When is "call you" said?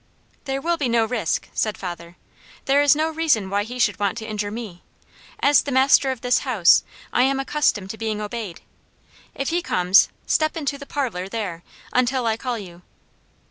12.35-12.81